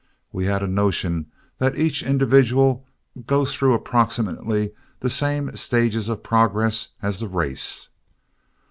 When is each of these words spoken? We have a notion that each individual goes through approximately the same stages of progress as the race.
We 0.31 0.45
have 0.45 0.63
a 0.63 0.67
notion 0.67 1.27
that 1.59 1.77
each 1.77 2.01
individual 2.01 2.87
goes 3.27 3.53
through 3.53 3.75
approximately 3.75 4.73
the 4.99 5.11
same 5.11 5.55
stages 5.55 6.09
of 6.09 6.23
progress 6.23 6.87
as 7.03 7.19
the 7.19 7.27
race. 7.27 7.89